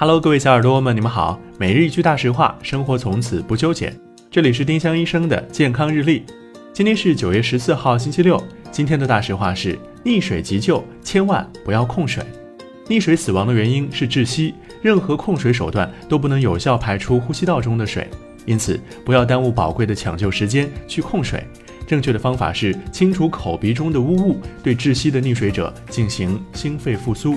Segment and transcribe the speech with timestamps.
[0.00, 1.40] Hello，各位小耳朵们，你们好。
[1.58, 3.92] 每日一句大实话，生活从此不纠结。
[4.30, 6.24] 这里是丁香医生的健康日历。
[6.72, 8.40] 今天是九月十四号，星期六。
[8.70, 12.24] 今天的大实话是：溺水急救千万不要控水。
[12.86, 18.08] 溺水死亡的原因是窒息，任何控水手段都不能有效排出呼吸道中的水，
[18.46, 21.44] 因此不要耽误宝贵的抢救时间去控水。
[21.88, 27.36] 正确的方法是清除口鼻中的污物，对窒息的溺水者进行心肺复苏。